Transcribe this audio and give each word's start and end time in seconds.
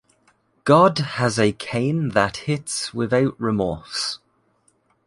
God 0.63 0.97
has 0.97 1.37
a 1.37 1.51
cane 1.51 2.09
that 2.09 2.35
hits 2.37 2.91
without 2.91 3.39
remorse! 3.39 4.17